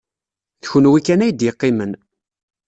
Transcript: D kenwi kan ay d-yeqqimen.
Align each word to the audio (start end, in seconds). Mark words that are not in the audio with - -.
D 0.61 0.63
kenwi 0.69 0.99
kan 1.01 1.23
ay 1.23 1.31
d-yeqqimen. 1.33 1.91